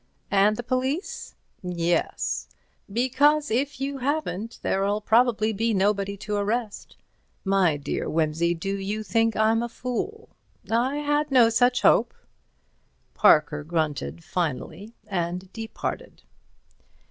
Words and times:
"And 0.31 0.57
the 0.57 0.63
police?" 0.63 1.35
"Yes." 1.61 2.47
"Because, 2.91 3.51
if 3.51 3.79
you 3.79 3.99
haven't, 3.99 4.57
there'll 4.63 4.99
probably 4.99 5.53
be 5.53 5.75
nobody 5.75 6.17
to 6.25 6.37
arrest." 6.37 6.97
"My 7.45 7.77
dear 7.77 8.09
Wimsey, 8.09 8.55
do 8.55 8.75
you 8.79 9.03
think 9.03 9.35
I'm 9.35 9.61
a 9.61 9.69
fool?" 9.69 10.29
"I 10.71 10.95
had 10.95 11.29
no 11.29 11.49
such 11.49 11.83
hope." 11.83 12.15
Parker 13.13 13.63
grunted 13.63 14.23
finally 14.23 14.95
and 15.07 15.53
departed. 15.53 16.23